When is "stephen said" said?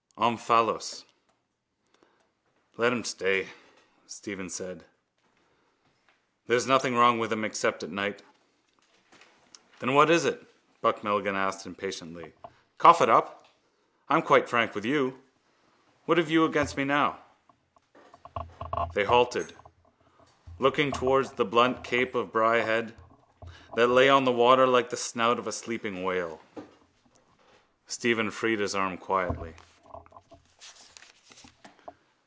4.05-4.83